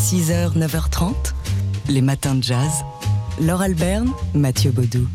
6h, 0.00 0.56
9h30, 0.56 1.12
les 1.90 2.00
matins 2.00 2.34
de 2.34 2.42
jazz. 2.42 2.70
Laure 3.38 3.60
Alberne, 3.60 4.10
Mathieu 4.32 4.70
Baudou. 4.70 5.06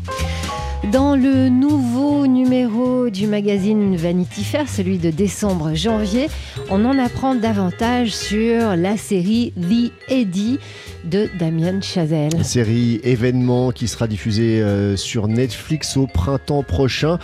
Dans 0.92 1.16
le 1.16 1.48
nouveau 1.48 2.28
numéro 2.28 3.10
du 3.10 3.26
magazine 3.26 3.96
Vanity 3.96 4.44
Fair, 4.44 4.68
celui 4.68 4.98
de 4.98 5.10
décembre-janvier, 5.10 6.28
on 6.70 6.84
en 6.84 7.00
apprend 7.00 7.34
davantage 7.34 8.14
sur 8.14 8.76
la 8.76 8.96
série 8.96 9.52
The 9.60 9.92
Eddie 10.08 10.60
de 11.02 11.28
Damien 11.36 11.80
Chazelle. 11.80 12.44
Série 12.44 13.00
événement 13.02 13.72
qui 13.72 13.88
sera 13.88 14.06
diffusée 14.06 14.62
euh, 14.62 14.96
sur 14.96 15.26
Netflix 15.26 15.96
au 15.96 16.06
printemps 16.06 16.62
prochain. 16.62 17.18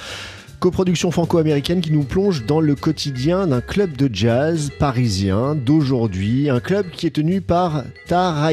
Coproduction 0.63 1.11
franco-américaine 1.11 1.81
qui 1.81 1.91
nous 1.91 2.05
plonge 2.05 2.47
dans 2.47 2.61
le 2.61 2.77
quotidien 2.77 3.49
d'un 3.49 3.61
club 3.61 3.97
de 3.97 4.09
jazz 4.15 4.71
parisien 4.79 5.57
d'aujourd'hui, 5.57 6.51
un 6.51 6.61
club 6.61 6.89
qui 6.93 7.09
est 7.09 7.11
tenu 7.11 7.41
par 7.41 7.83
Tahar 8.07 8.49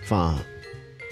Enfin, 0.00 0.36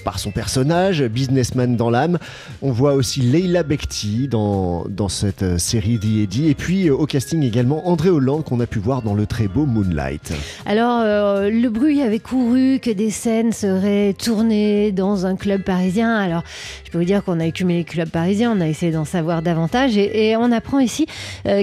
par 0.04 0.18
son 0.18 0.30
personnage, 0.30 1.02
businessman 1.02 1.77
dans 1.77 1.90
l'âme. 1.90 2.18
On 2.62 2.72
voit 2.72 2.95
aussi 2.95 3.20
Leila 3.20 3.62
Bekti 3.62 4.28
dans, 4.28 4.84
dans 4.88 5.09
cette 5.09 5.42
euh, 5.42 5.59
série 5.59 5.98
Eddie. 6.23 6.48
Et 6.48 6.54
puis 6.54 6.88
euh, 6.88 6.95
au 6.95 7.06
casting 7.06 7.42
également 7.42 7.88
André 7.88 8.10
Hollande 8.10 8.45
qu'on 8.45 8.60
a 8.60 8.66
pu 8.66 8.78
voir 8.78 9.02
dans 9.02 9.14
le 9.14 9.26
très 9.26 9.48
beau 9.48 9.66
Moonlight. 9.66 10.32
Alors 10.66 11.00
euh, 11.02 11.50
le 11.50 11.68
bruit 11.68 12.02
avait 12.02 12.18
couru 12.18 12.80
que 12.80 12.90
des 12.90 13.10
scènes 13.10 13.52
seraient 13.52 14.14
tournées 14.14 14.92
dans 14.92 15.26
un 15.26 15.36
club 15.36 15.62
parisien. 15.62 16.14
Alors 16.14 16.42
je 16.84 16.90
peux 16.90 16.98
vous 16.98 17.04
dire 17.04 17.24
qu'on 17.24 17.40
a 17.40 17.46
écumé 17.46 17.76
les 17.76 17.84
clubs 17.84 18.10
parisiens, 18.10 18.52
on 18.56 18.60
a 18.60 18.66
essayé 18.66 18.92
d'en 18.92 19.04
savoir 19.04 19.42
davantage 19.42 19.96
et, 19.96 20.37
on 20.40 20.52
apprend 20.52 20.78
ici 20.78 21.06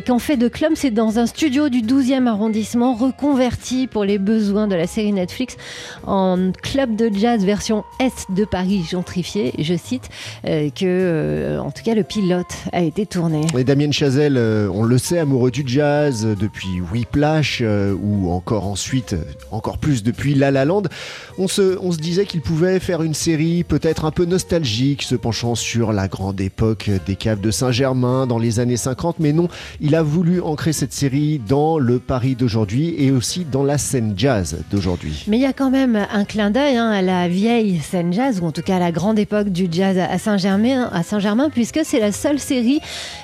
qu'en 0.05 0.19
fait 0.19 0.37
de 0.37 0.47
club 0.47 0.73
c'est 0.75 0.91
dans 0.91 1.19
un 1.19 1.25
studio 1.25 1.69
du 1.69 1.81
12e 1.81 2.27
arrondissement 2.27 2.93
reconverti 2.93 3.87
pour 3.87 4.03
les 4.03 4.19
besoins 4.19 4.67
de 4.67 4.75
la 4.75 4.87
série 4.87 5.13
Netflix 5.13 5.57
en 6.05 6.51
club 6.61 6.95
de 6.95 7.09
jazz 7.11 7.43
version 7.43 7.83
Est 7.99 8.26
de 8.29 8.45
Paris 8.45 8.83
gentrifié, 8.89 9.53
je 9.59 9.75
cite, 9.75 10.09
euh, 10.45 10.69
que, 10.69 10.85
euh, 10.85 11.59
en 11.59 11.71
tout 11.71 11.83
cas, 11.83 11.95
le 11.95 12.03
pilote 12.03 12.45
a 12.71 12.81
été 12.81 13.05
tourné. 13.05 13.41
Et 13.57 13.63
Damien 13.63 13.91
Chazelle, 13.91 14.37
euh, 14.37 14.69
on 14.73 14.83
le 14.83 14.97
sait, 14.97 15.19
amoureux 15.19 15.51
du 15.51 15.63
jazz 15.65 16.27
depuis 16.39 16.81
Whiplash 16.91 17.63
ou 18.01 18.31
encore 18.31 18.67
ensuite, 18.67 19.15
encore 19.51 19.77
plus 19.77 20.03
depuis 20.03 20.35
La 20.35 20.51
La 20.51 20.65
Land, 20.65 20.83
on 21.37 21.47
se, 21.47 21.77
on 21.81 21.91
se 21.91 21.97
disait 21.97 22.25
qu'il 22.25 22.41
pouvait 22.41 22.79
faire 22.79 23.03
une 23.03 23.13
série 23.13 23.63
peut-être 23.63 24.05
un 24.05 24.11
peu 24.11 24.25
nostalgique, 24.25 25.03
se 25.03 25.15
penchant 25.15 25.55
sur 25.55 25.93
la 25.93 26.07
grande 26.07 26.39
époque 26.41 26.89
des 27.05 27.15
caves 27.15 27.41
de 27.41 27.51
Saint-Germain 27.51 28.27
dans 28.27 28.39
les 28.39 28.59
années 28.59 28.77
50, 28.77 29.17
mais 29.19 29.33
non, 29.33 29.47
il 29.81 29.95
a 29.95 30.03
voulu 30.03 30.41
ancrer 30.41 30.73
cette 30.73 30.93
série 30.93 31.39
dans 31.39 31.77
le 31.77 31.99
Paris 31.99 32.35
d'aujourd'hui 32.35 32.95
et 32.97 33.11
aussi 33.11 33.45
dans 33.45 33.63
la 33.63 33.77
scène 33.77 34.13
jazz 34.15 34.57
d'aujourd'hui. 34.71 35.25
Mais 35.27 35.37
il 35.37 35.41
y 35.41 35.45
a 35.45 35.53
quand 35.53 35.69
même 35.69 36.07
un 36.11 36.25
clin 36.25 36.51
d'œil 36.51 36.77
hein, 36.77 36.89
à 36.89 37.01
la 37.01 37.27
vieille 37.27 37.79
scène 37.79 38.13
jazz, 38.13 38.16
ou 38.17 38.45
en 38.45 38.51
tout 38.51 38.61
cas 38.61 38.77
à 38.77 38.79
la 38.79 38.91
grande 38.91 39.19
époque 39.19 39.49
du 39.49 39.67
jazz 39.71 39.97
à 39.97 40.17
Saint-Germain, 40.17 40.89
à 40.91 41.03
Saint-Germain 41.03 41.49
puisque 41.49 41.81
c'est 41.83 41.99
la 41.99 42.11
seule 42.11 42.39
série, 42.39 42.79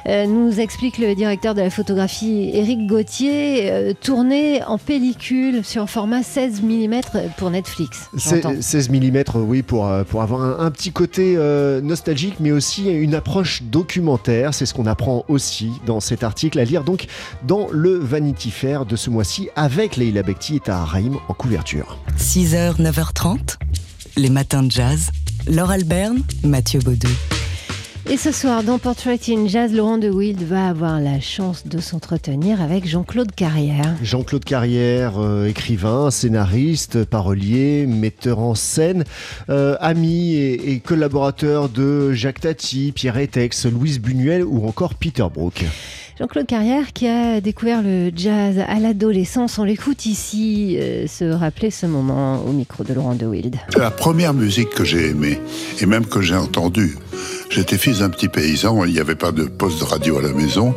euh, 0.08 0.27
nous 0.27 0.59
explique 0.59 0.97
le 0.99 1.16
directeur 1.16 1.55
de 1.55 1.61
la 1.61 1.69
photographie 1.69 2.52
Éric 2.53 2.86
Gauthier, 2.88 3.71
euh, 3.71 3.94
tournée 3.99 4.64
en 4.64 4.77
pellicule 4.77 5.64
sur 5.64 5.89
format 5.89 6.21
16 6.21 6.61
mm 6.61 7.02
pour 7.38 7.49
Netflix. 7.49 8.09
16 8.17 8.89
mm, 8.89 9.23
oui, 9.36 9.64
pour, 9.64 9.88
euh, 9.88 10.03
pour 10.03 10.21
avoir 10.21 10.61
un, 10.61 10.71
petit 10.71 10.91
côté 10.91 11.36
euh, 11.38 11.81
nostalgique, 11.81 12.36
mais 12.39 12.52
aussi 12.52 12.89
une 12.89 13.16
approche 13.16 13.64
documentaire. 13.64 14.53
C'est 14.53 14.66
ce 14.66 14.73
qu'on 14.73 14.86
apprend 14.86 15.25
aussi 15.27 15.71
dans 15.86 15.99
cet 15.99 16.23
article 16.23 16.59
à 16.59 16.66
lire 16.66 16.83
donc 16.83 17.08
dans 17.47 17.67
le 17.71 17.97
Vanity 17.97 18.52
Fair 18.52 18.86
de 18.86 18.95
ce 18.95 19.09
mois-ci 19.09 19.49
avec 19.55 19.97
Leila 19.97 20.21
Bekti 20.21 20.58
et 20.58 20.59
Tahar 20.59 20.97
en 21.27 21.33
couverture. 21.33 21.97
6h, 22.19 22.80
9h30, 22.80 23.58
les 24.16 24.30
matins 24.30 24.64
de 24.64 24.72
jazz. 24.72 25.09
Laure 25.47 25.72
Alberne, 25.72 26.22
Mathieu 26.44 26.80
Baudou. 26.80 27.09
Et 28.09 28.17
ce 28.17 28.33
soir, 28.33 28.64
dans 28.64 28.80
Portrait 28.80 29.20
in 29.30 29.47
Jazz, 29.47 29.73
Laurent 29.73 29.98
de 29.98 30.10
Wild 30.10 30.43
va 30.43 30.67
avoir 30.67 30.99
la 30.99 31.21
chance 31.21 31.65
de 31.65 31.80
s'entretenir 31.80 32.61
avec 32.61 32.86
Jean-Claude 32.86 33.33
Carrière. 33.33 33.95
Jean-Claude 34.02 34.43
Carrière, 34.43 35.14
euh, 35.17 35.48
écrivain, 35.48 36.11
scénariste, 36.11 37.05
parolier, 37.05 37.86
metteur 37.88 38.39
en 38.39 38.55
scène, 38.55 39.05
euh, 39.49 39.77
ami 39.80 40.36
et, 40.36 40.82
collaborateur 40.82 41.70
de 41.70 42.11
Jacques 42.11 42.42
Tati, 42.42 42.92
Pierre 42.93 43.17
Etex, 43.17 43.67
Louise 43.67 43.99
Buñuel 43.99 44.43
ou 44.43 44.67
encore 44.67 44.95
Peter 44.95 45.26
Brook. 45.33 45.64
Jean-Claude 46.20 46.46
Carrière 46.46 46.94
qui 46.94 47.08
a 47.08 47.42
découvert 47.42 47.82
le 47.82 48.12
jazz 48.16 48.60
à 48.60 48.80
l'adolescence. 48.80 49.58
On 49.58 49.64
l'écoute 49.64 50.06
ici 50.06 50.78
euh, 50.80 51.08
se 51.08 51.26
rappeler 51.26 51.72
ce 51.72 51.86
moment 51.86 52.44
au 52.46 52.52
micro 52.52 52.84
de 52.84 52.94
Laurent 52.94 53.16
de 53.16 53.26
Wild. 53.26 53.56
La 53.78 53.92
première 53.92 54.34
musique 54.34 54.70
que 54.70 54.84
j'ai 54.84 55.10
aimée 55.10 55.40
et 55.82 55.86
même 55.86 56.06
que 56.06 56.22
j'ai 56.22 56.36
entendue, 56.36 56.98
J'étais 57.50 57.78
fils 57.78 58.00
d'un 58.00 58.10
petit 58.10 58.30
paysan, 58.30 58.84
il 58.84 58.94
n'y 58.94 59.00
avait 59.00 59.14
pas 59.14 59.32
de 59.32 59.44
poste 59.44 59.80
de 59.80 59.84
radio 59.84 60.18
à 60.18 60.24
la 60.24 60.34
maison, 60.34 60.74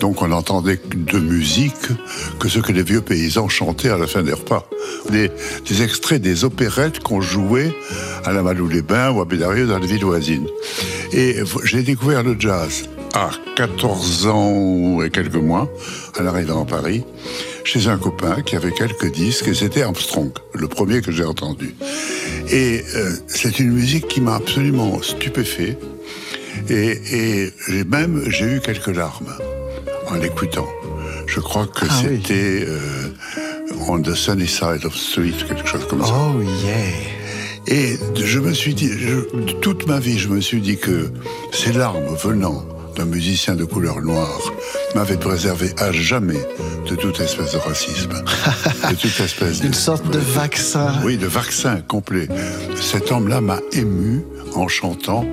donc 0.00 0.22
on 0.22 0.32
entendait 0.32 0.80
de 0.92 1.20
musique 1.20 1.86
que 2.40 2.48
ce 2.48 2.58
que 2.58 2.72
les 2.72 2.82
vieux 2.82 3.00
paysans 3.00 3.48
chantaient 3.48 3.90
à 3.90 3.96
la 3.96 4.08
fin 4.08 4.24
des 4.24 4.32
repas. 4.32 4.68
Des, 5.10 5.30
extraits 5.84 6.20
des 6.20 6.44
opérettes 6.44 6.98
qu'on 6.98 7.20
jouait 7.20 7.72
à 8.24 8.32
la 8.32 8.42
Malou-les-Bains 8.42 9.12
ou 9.12 9.20
à 9.20 9.24
Bédarieux 9.24 9.68
dans 9.68 9.78
les 9.78 9.86
villes 9.86 10.04
voisines. 10.04 10.48
Et 11.12 11.36
j'ai 11.62 11.82
découvert 11.82 12.24
le 12.24 12.34
jazz 12.36 12.88
à 13.16 13.30
14 13.56 14.26
ans 14.26 15.02
et 15.02 15.08
quelques 15.08 15.36
mois, 15.36 15.72
à 16.18 16.22
l'arrivée 16.22 16.52
en 16.52 16.66
Paris, 16.66 17.02
chez 17.64 17.88
un 17.88 17.96
copain 17.96 18.42
qui 18.42 18.56
avait 18.56 18.72
quelques 18.72 19.10
disques, 19.10 19.48
et 19.48 19.54
c'était 19.54 19.82
Armstrong, 19.82 20.30
le 20.52 20.68
premier 20.68 21.00
que 21.00 21.10
j'ai 21.10 21.24
entendu. 21.24 21.74
Et 22.50 22.84
euh, 22.94 23.10
c'est 23.26 23.58
une 23.58 23.72
musique 23.72 24.06
qui 24.06 24.20
m'a 24.20 24.34
absolument 24.34 25.00
stupéfait. 25.00 25.78
Et, 26.68 27.50
j'ai 27.68 27.84
même 27.84 28.22
j'ai 28.28 28.56
eu 28.56 28.60
quelques 28.60 28.94
larmes 28.94 29.34
en 30.08 30.14
l'écoutant. 30.16 30.68
Je 31.26 31.40
crois 31.40 31.66
que 31.66 31.86
ah 31.88 32.02
c'était 32.02 32.66
euh, 32.66 33.08
On 33.88 34.00
the 34.00 34.14
Sunny 34.14 34.46
Side 34.46 34.84
of 34.84 34.92
the 34.92 34.98
Street, 34.98 35.34
quelque 35.48 35.66
chose 35.66 35.86
comme 35.88 36.04
ça. 36.04 36.12
Oh 36.12 36.42
yeah. 36.42 37.78
Et 37.78 37.96
je 38.14 38.38
me 38.40 38.52
suis 38.52 38.74
dit, 38.74 38.90
toute 39.60 39.86
ma 39.86 39.98
vie, 39.98 40.18
je 40.18 40.28
me 40.28 40.40
suis 40.40 40.60
dit 40.60 40.76
que 40.76 41.10
ces 41.52 41.72
larmes 41.72 42.14
venant 42.22 42.62
d'un 42.96 43.04
musicien 43.04 43.54
de 43.54 43.64
couleur 43.64 44.00
noire 44.00 44.40
m'avaient 44.94 45.18
préservé 45.18 45.70
à 45.78 45.92
jamais 45.92 46.40
de 46.88 46.96
toute 46.96 47.20
espèce 47.20 47.52
de 47.52 47.58
racisme, 47.58 48.12
de 48.90 48.94
toute 48.94 49.20
espèce 49.20 49.60
Une 49.60 49.74
sorte 49.74 50.10
de 50.10 50.18
vaccin. 50.18 50.94
Oui, 51.04 51.16
de 51.16 51.26
vaccin 51.26 51.80
complet. 51.82 52.28
Cet 52.80 53.12
homme-là 53.12 53.40
m'a 53.40 53.60
ému 53.72 54.24
en 54.54 54.68
chantant 54.68 55.24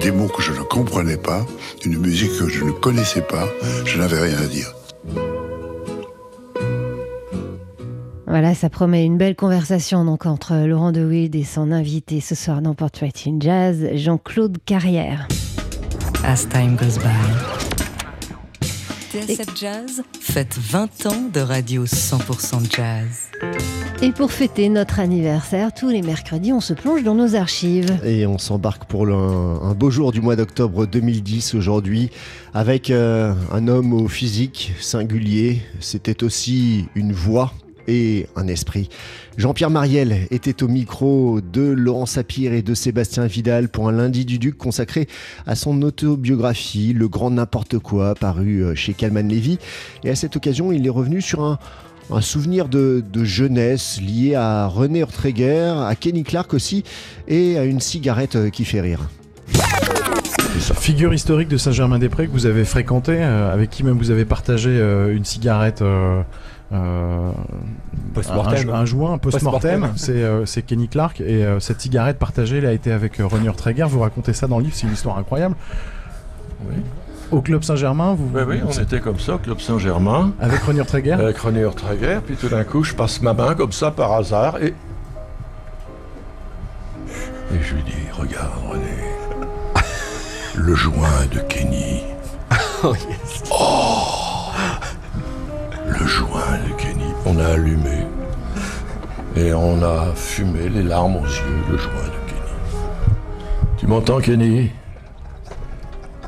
des 0.00 0.12
mots 0.12 0.28
que 0.28 0.42
je 0.42 0.52
ne 0.52 0.62
comprenais 0.62 1.16
pas, 1.16 1.44
une 1.84 1.98
musique 1.98 2.36
que 2.38 2.48
je 2.48 2.64
ne 2.64 2.70
connaissais 2.70 3.22
pas, 3.22 3.48
je 3.84 3.98
n'avais 3.98 4.20
rien 4.20 4.38
à 4.38 4.46
dire. 4.46 4.72
Voilà, 8.26 8.54
ça 8.54 8.70
promet 8.70 9.04
une 9.04 9.18
belle 9.18 9.34
conversation 9.34 10.04
donc 10.04 10.24
entre 10.24 10.54
Laurent 10.64 10.92
De 10.92 11.10
et 11.12 11.44
son 11.44 11.72
invité 11.72 12.20
ce 12.20 12.36
soir 12.36 12.62
dans 12.62 12.74
Portrait 12.74 13.12
in 13.26 13.38
Jazz, 13.40 13.88
Jean-Claude 13.94 14.58
Carrière. 14.64 15.26
As 16.24 16.46
time 16.48 16.76
goes 16.76 16.98
by. 16.98 17.08
TSF 19.10 19.56
Jazz 19.56 20.02
fête 20.20 20.56
20 20.58 21.06
ans 21.06 21.28
de 21.32 21.40
radio 21.40 21.84
100% 21.84 22.70
jazz. 22.70 23.30
Et 24.02 24.12
pour 24.12 24.30
fêter 24.30 24.68
notre 24.68 25.00
anniversaire, 25.00 25.72
tous 25.72 25.88
les 25.88 26.02
mercredis, 26.02 26.52
on 26.52 26.60
se 26.60 26.74
plonge 26.74 27.02
dans 27.02 27.14
nos 27.14 27.34
archives. 27.34 27.98
Et 28.04 28.26
on 28.26 28.38
s'embarque 28.38 28.84
pour 28.84 29.08
un, 29.08 29.74
beau 29.74 29.90
jour 29.90 30.12
du 30.12 30.20
mois 30.20 30.36
d'octobre 30.36 30.86
2010 30.86 31.54
aujourd'hui 31.54 32.10
avec 32.54 32.90
euh, 32.90 33.32
un 33.50 33.66
homme 33.66 33.92
au 33.92 34.06
physique 34.06 34.72
singulier. 34.80 35.62
C'était 35.80 36.22
aussi 36.22 36.86
une 36.94 37.12
voix 37.12 37.52
et 37.90 38.26
un 38.36 38.46
esprit. 38.46 38.88
Jean-Pierre 39.36 39.70
Mariel 39.70 40.28
était 40.30 40.62
au 40.62 40.68
micro 40.68 41.40
de 41.40 41.62
Laurent 41.62 42.06
Sapir 42.06 42.52
et 42.52 42.62
de 42.62 42.74
Sébastien 42.74 43.26
Vidal 43.26 43.68
pour 43.68 43.88
un 43.88 43.92
lundi 43.92 44.24
du 44.24 44.38
Duc 44.38 44.56
consacré 44.56 45.08
à 45.46 45.56
son 45.56 45.82
autobiographie 45.82 46.92
Le 46.92 47.08
Grand 47.08 47.32
N'importe 47.32 47.78
quoi, 47.78 48.14
paru 48.14 48.62
euh, 48.62 48.74
chez 48.76 48.94
Calman 48.94 49.28
Levy. 49.28 49.58
Et 50.04 50.10
à 50.10 50.14
cette 50.14 50.36
occasion, 50.36 50.70
il 50.70 50.86
est 50.86 50.90
revenu 50.90 51.20
sur 51.20 51.42
un, 51.42 51.58
souvenir 52.20 52.68
de, 52.68 53.02
jeunesse 53.24 54.00
lié 54.00 54.36
à 54.36 54.66
René 54.66 55.02
Ortreger, 55.02 55.74
à 55.84 55.94
Kenny 55.96 56.22
Clark 56.22 56.54
aussi, 56.54 56.84
et 57.26 57.58
à 57.58 57.64
une 57.64 57.80
cigarette 57.80 58.36
euh, 58.36 58.50
qui 58.50 58.64
fait 58.64 58.80
rire. 58.80 59.10
Figure 60.78 61.12
historique 61.12 61.48
de 61.48 61.56
Saint-Germain-des-Prés 61.56 62.26
que 62.26 62.32
vous 62.32 62.46
avez 62.46 62.64
fréquenté, 62.64 63.16
euh, 63.16 63.52
avec 63.52 63.70
qui 63.70 63.82
même 63.82 63.98
vous 63.98 64.10
avez 64.10 64.24
partagé 64.24 64.70
une 64.70 65.24
cigarette 65.24 65.82
un, 66.72 67.32
un, 68.72 68.84
joint 68.84 69.18
post-mortem, 69.18 69.92
euh, 70.08 70.46
c'est 70.46 70.62
Kenny 70.62 70.88
Clark 70.88 71.20
et 71.20 71.44
euh, 71.44 71.58
cette 71.58 71.80
cigarette 71.80 72.18
partagée 72.18 72.58
elle 72.58 72.66
a 72.66 72.72
été 72.72 72.92
avec 72.92 73.16
Ronnie 73.18 73.52
Traeger. 73.54 73.88
Vous 73.88 74.00
racontez 74.00 74.32
ça 74.32 74.46
dans 74.46 74.58
le 74.58 74.64
livre, 74.64 74.76
c'est 74.76 74.86
une 74.86 74.92
histoire 74.92 75.18
incroyable. 75.18 75.56
Oui. 76.68 76.76
Au 77.30 77.40
Club 77.40 77.62
Saint-Germain, 77.62 78.14
vous 78.14 78.28
Oui, 78.34 78.42
oui, 78.46 78.60
on 78.66 78.72
était 78.72 79.00
comme 79.00 79.18
ça, 79.18 79.36
au 79.36 79.38
Club 79.38 79.60
Saint-Germain. 79.60 80.32
Avec 80.40 80.60
Ronnie 80.62 80.84
Traeger? 80.84 81.12
Avec 81.12 81.38
Ronnie 81.38 81.62
Traeger, 81.74 82.20
puis 82.24 82.36
tout 82.36 82.48
d'un 82.48 82.64
coup, 82.64 82.82
je 82.82 82.94
passe 82.94 83.22
ma 83.22 83.34
main 83.34 83.54
comme 83.54 83.72
ça 83.72 83.90
par 83.90 84.12
hasard 84.12 84.58
et 84.62 84.74
Et 87.52 87.62
je 87.62 87.74
lui 87.74 87.82
dis, 87.82 87.92
regarde 88.12 88.52
René, 88.68 88.84
le 90.56 90.74
joint 90.74 91.26
de 91.32 91.40
Kenny. 91.40 92.02
oh, 92.84 92.94
oh 93.50 93.89
On 97.26 97.38
a 97.38 97.46
allumé 97.46 98.06
et 99.36 99.52
on 99.52 99.82
a 99.82 100.12
fumé 100.14 100.68
les 100.68 100.82
larmes 100.82 101.16
aux 101.16 101.24
yeux 101.24 101.62
le 101.70 101.76
joint 101.76 101.92
de 101.92 102.30
Kenny. 102.30 102.82
Tu 103.76 103.86
m'entends 103.86 104.20
Kenny? 104.20 104.70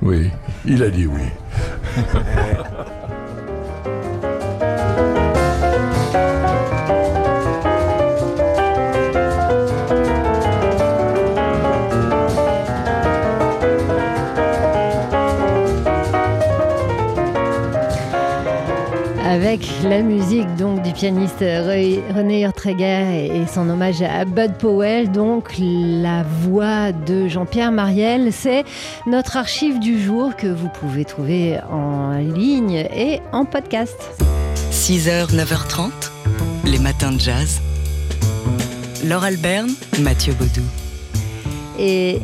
Oui, 0.02 0.30
il 0.64 0.82
a 0.82 0.90
dit 0.90 1.06
oui. 1.06 1.22
avec 19.62 19.82
la 19.84 20.02
musique 20.02 20.54
donc 20.56 20.82
du 20.82 20.92
pianiste 20.92 21.40
René 21.40 22.42
Urtreger 22.42 23.26
et 23.26 23.46
son 23.46 23.68
hommage 23.68 24.02
à 24.02 24.24
Bud 24.24 24.54
Powell, 24.54 25.10
donc 25.10 25.54
la 25.58 26.22
voix 26.22 26.92
de 26.92 27.28
Jean-Pierre 27.28 27.72
Mariel, 27.72 28.32
c'est 28.32 28.64
notre 29.06 29.36
archive 29.36 29.78
du 29.78 30.00
jour 30.00 30.36
que 30.36 30.46
vous 30.46 30.68
pouvez 30.68 31.04
trouver 31.04 31.58
en 31.70 32.12
ligne 32.18 32.86
et 32.94 33.20
en 33.32 33.44
podcast. 33.44 33.96
6h, 34.70 35.34
9h30, 35.34 35.90
les 36.66 36.78
matins 36.78 37.12
de 37.12 37.20
jazz. 37.20 37.60
Laure 39.04 39.24
Alberne, 39.24 39.70
Mathieu 40.00 40.34
Baudou. 40.34 40.62
Et... 41.78 42.20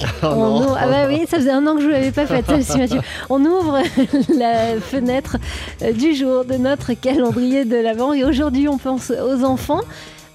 Oh 0.22 0.74
ah 0.78 0.86
bah 0.86 1.06
oui, 1.08 1.24
ça 1.28 1.38
faisait 1.38 1.50
un 1.50 1.66
an 1.66 1.76
que 1.76 1.82
je 1.82 1.86
ne 1.86 1.92
l'avais 1.92 2.12
pas 2.12 2.26
fait. 2.26 2.44
On 3.30 3.44
ouvre 3.44 3.78
la 4.36 4.80
fenêtre 4.80 5.36
euh, 5.82 5.92
du 5.92 6.14
jour 6.14 6.44
de 6.44 6.54
notre 6.54 6.92
calendrier 6.94 7.64
de 7.64 7.76
l'Avent. 7.76 8.12
Et 8.12 8.24
aujourd'hui 8.24 8.68
on 8.68 8.78
pense 8.78 9.10
aux 9.10 9.44
enfants 9.44 9.80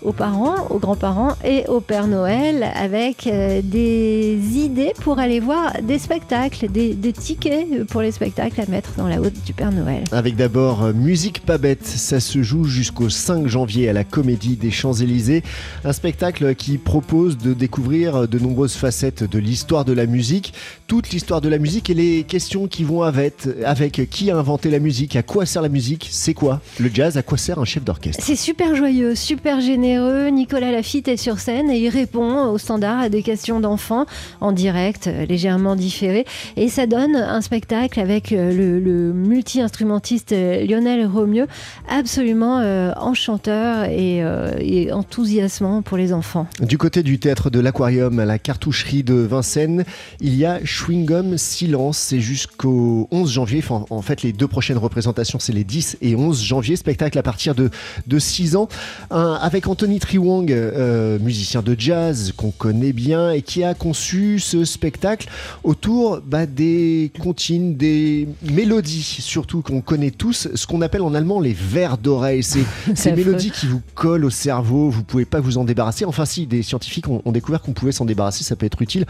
aux 0.04 0.14
parents, 0.14 0.68
aux 0.70 0.80
grands-parents 0.80 1.36
et 1.44 1.66
au 1.68 1.80
Père 1.80 2.08
Noël 2.08 2.64
avec 2.76 3.28
euh, 3.28 3.62
des 3.64 4.38
idées 4.56 4.94
pour 5.02 5.20
aller 5.20 5.40
voir 5.40 5.74
des 5.82 5.98
spectacles, 6.00 6.68
des, 6.70 6.96
tickets 7.14 7.86
pour 7.86 8.02
les 8.02 8.12
spectacles 8.12 8.62
à 8.62 8.66
mettre 8.68 8.92
dans 8.98 9.08
la 9.08 9.20
haute 9.20 9.44
du 9.46 9.54
Père 9.54 9.72
Noël. 9.72 10.04
Avec 10.12 10.36
d'abord 10.36 10.84
euh, 10.84 10.94
Musique 10.94 11.42
pas 11.42 11.58
bête, 11.58 11.86
ça 11.86 12.20
se 12.20 12.44
joue 12.44 12.66
jusqu'au 12.66 13.10
5 13.10 13.48
janvier 13.48 13.90
à 13.90 13.94
la 13.94 14.04
Comédie 14.04 14.56
des 14.56 14.72
Champs-Élysées, 14.72 15.44
un 15.84 15.94
spectacle 15.94 16.56
qui 16.56 16.78
propose 16.78 17.38
de 17.38 17.54
découvrir 17.54 18.28
de 18.28 18.40
nombreuses 18.40 18.76
facettes 18.76 19.24
de 19.24 19.40
l'histoire 19.40 19.86
de 19.86 19.94
la 19.94 20.06
musique, 20.06 20.54
toute 20.88 21.10
l'histoire 21.10 21.42
de 21.42 21.50
la 21.50 21.58
musique 21.58 21.90
et 21.90 21.94
les 21.94 22.24
questions 22.24 22.68
qui 22.68 22.84
vont 22.84 23.02
avec, 23.02 23.48
avec 23.66 24.10
qui 24.10 24.32
a 24.32 24.38
inventé 24.38 24.70
la 24.70 24.80
musique, 24.80 25.16
à 25.16 25.24
quoi 25.24 25.46
sert 25.46 25.62
la 25.62 25.70
musique, 25.70 26.08
c'est 26.12 26.34
quoi 26.34 26.62
le 26.80 26.90
jazz, 26.94 27.18
à 27.18 27.24
quoi 27.24 27.38
sert 27.38 27.60
un 27.60 27.66
chef 27.66 27.84
d'orchestre? 27.84 28.24
C'est 28.24 28.36
super 28.36 28.76
joyeux, 28.76 29.16
super 29.16 29.60
généreux 29.88 30.28
Nicolas 30.28 30.72
Lafitte 30.72 31.08
est 31.08 31.16
sur 31.16 31.40
scène 31.40 31.72
et 31.72 31.80
il 31.80 31.88
répond 31.88 32.48
au 32.48 32.58
standard 32.58 33.00
à 33.00 33.10
des 33.10 33.24
questions 33.24 33.62
d'enfants 33.62 34.06
en 34.42 34.52
direct, 34.52 35.08
euh, 35.08 35.26
légèrement 35.26 35.78
différé. 35.78 36.26
Et 36.58 36.68
ça 36.68 36.88
donne 36.88 37.16
un 37.16 37.40
spectacle 37.40 38.00
avec 38.02 38.34
euh, 38.34 38.52
le, 38.52 39.14
multi-instrumentiste 39.14 40.34
euh, 40.34 40.66
Lionel 40.66 41.06
Romieux, 41.06 41.48
absolument 41.90 42.58
enchanteur 42.98 43.86
et, 43.86 44.24
et, 44.60 44.92
enthousiasmant 44.92 45.82
pour 45.82 45.98
les 45.98 46.12
enfants. 46.12 46.48
Du 46.60 46.78
côté 46.78 47.04
du 47.04 47.20
théâtre 47.20 47.50
de 47.50 47.60
l'Aquarium 47.60 48.20
à 48.20 48.26
la 48.26 48.40
cartoucherie 48.40 49.04
de 49.04 49.14
Vincennes, 49.14 49.86
il 50.20 50.36
y 50.36 50.46
a 50.46 50.60
Chewing 50.66 51.38
Silence. 51.38 51.98
C'est 51.98 52.20
jusqu'au 52.20 53.08
11 53.12 53.32
janvier. 53.32 53.64
en 53.70 54.02
fait, 54.02 54.24
les 54.24 54.34
deux 54.34 54.48
prochaines 54.48 54.78
représentations, 54.78 55.40
c'est 55.40 55.54
les 55.54 55.64
10 55.64 55.98
et 56.02 56.16
11 56.16 56.44
janvier. 56.44 56.76
Spectacle 56.76 57.18
à 57.18 57.24
partir 57.24 57.56
de, 57.56 57.70
de 58.08 58.20
6 58.20 58.56
ans. 58.56 58.68
avec 59.10 59.68
Anthony 59.78 60.00
Triwang, 60.00 60.52
euh, 60.52 61.20
musicien 61.20 61.62
de 61.62 61.76
jazz 61.78 62.34
qu'on 62.36 62.50
connaît 62.50 62.94
bien 62.94 63.30
et 63.30 63.44
qui 63.44 63.64
a 63.64 63.76
conçu 63.76 64.40
ce 64.40 64.66
spectacle 64.66 65.30
autour 65.64 66.20
bah, 66.26 66.48
des 66.48 67.12
comptines, 67.20 67.78
des 67.78 68.28
mélodies 68.42 69.04
surtout 69.04 69.62
qu'on 69.62 69.82
connaît 69.82 70.10
tous, 70.10 70.48
ce 70.56 70.66
qu'on 70.66 70.82
appelle 70.82 71.04
en 71.04 71.14
allemand 71.14 71.40
les 71.40 71.54
vers 71.54 72.00
d'oreille. 72.00 72.42
C'est 72.42 72.66
ces 72.96 73.12
mélodies 73.12 73.52
qui 73.52 73.68
vous 73.68 73.84
collent 73.94 74.26
au 74.26 74.32
cerveau, 74.32 74.90
vous 74.90 75.04
pouvez 75.04 75.26
pas 75.26 75.42
vous 75.42 75.60
en 75.60 75.64
débarrasser. 75.64 76.06
Enfin 76.06 76.26
si, 76.26 76.48
des 76.48 76.64
scientifiques 76.64 77.08
ont, 77.08 77.22
ont 77.24 77.32
découvert 77.32 77.62
qu'on 77.62 77.74
pouvait 77.74 77.92
s'en 77.92 78.06
débarrasser, 78.06 78.44
ça 78.44 78.56
peut 78.56 78.66
être 78.66 78.82
utile 78.82 79.06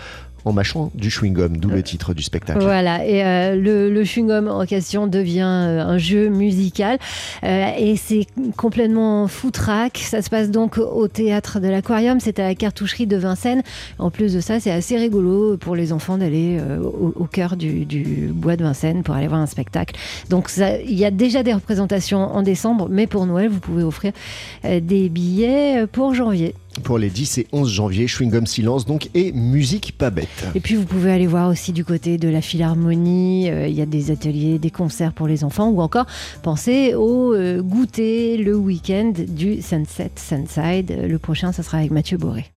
en 0.47 0.53
mâchant 0.53 0.91
du 0.95 1.09
chewing-gum, 1.09 1.57
d'où 1.57 1.69
le 1.69 1.83
titre 1.83 2.13
du 2.13 2.23
spectacle. 2.23 2.61
Voilà, 2.61 3.05
et 3.05 3.23
euh, 3.23 3.55
le, 3.55 4.03
chewing-gum 4.03 4.47
en 4.47 4.65
question 4.65 5.05
devient 5.07 5.41
euh, 5.41 5.81
un 5.81 5.97
jeu 5.97 6.29
musical 6.29 6.97
euh, 7.43 7.71
et 7.77 7.97
c'est 7.97 8.25
complètement 8.55 9.27
foutraque. 9.27 9.97
Ça 9.97 10.21
se 10.21 10.29
passe 10.29 10.49
donc 10.49 10.77
au 10.77 11.07
théâtre 11.07 11.59
de 11.59 11.67
l'Aquarium, 11.67 12.19
c'est 12.19 12.39
à 12.39 12.43
la 12.43 12.55
cartoucherie 12.55 13.07
de 13.07 13.17
Vincennes. 13.17 13.61
En 13.99 14.09
plus 14.09 14.33
de 14.33 14.39
ça, 14.39 14.59
c'est 14.59 14.71
assez 14.71 14.97
rigolo 14.97 15.57
pour 15.57 15.75
les 15.75 15.91
enfants 15.91 16.17
d'aller 16.17 16.59
au, 16.81 17.25
cœur 17.25 17.57
du, 17.57 17.85
du, 17.85 18.29
bois 18.31 18.55
de 18.55 18.63
Vincennes 18.63 19.03
pour 19.03 19.15
aller 19.15 19.27
voir 19.27 19.41
un 19.41 19.47
spectacle. 19.47 19.95
Donc 20.29 20.49
il 20.57 20.97
y 20.97 21.05
a 21.05 21.11
déjà 21.11 21.43
des 21.43 21.53
représentations 21.53 22.19
en 22.19 22.41
décembre, 22.41 22.87
mais 22.89 23.07
pour 23.07 23.25
Noël, 23.25 23.49
vous 23.49 23.59
pouvez 23.59 23.83
offrir 23.83 24.13
des 24.63 25.09
billets 25.09 25.85
pour 25.91 26.13
janvier 26.13 26.55
pour 26.81 26.97
les 26.97 27.09
10 27.09 27.39
et 27.39 27.47
11 27.51 27.69
janvier, 27.69 28.07
Chewing 28.07 28.31
Gum 28.31 28.45
Silence 28.45 28.85
donc 28.85 29.09
et 29.13 29.31
Musique 29.31 29.97
pas 29.97 30.09
bête. 30.09 30.47
Et 30.55 30.59
puis 30.59 30.75
vous 30.75 30.85
pouvez 30.85 31.11
aller 31.11 31.27
voir 31.27 31.49
aussi 31.49 31.71
du 31.71 31.85
côté 31.85 32.17
de 32.17 32.29
la 32.29 32.41
Philharmonie, 32.41 33.49
euh, 33.49 33.67
il 33.67 33.75
y 33.75 33.81
a 33.81 33.85
des 33.85 34.11
ateliers, 34.11 34.59
des 34.59 34.71
concerts 34.71 35.13
pour 35.13 35.27
les 35.27 35.43
enfants 35.43 35.69
ou 35.69 35.81
encore 35.81 36.05
pensez 36.43 36.93
au 36.95 37.33
euh, 37.33 37.61
goûter 37.61 38.37
le 38.37 38.55
week-end 38.55 39.13
du 39.15 39.61
Sunset 39.61 40.11
Sunside. 40.15 41.05
Le 41.07 41.19
prochain, 41.19 41.51
ça 41.51 41.63
sera 41.63 41.79
avec 41.79 41.91
Mathieu 41.91 42.17
Boré. 42.17 42.51